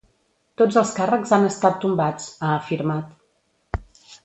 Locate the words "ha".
2.41-2.51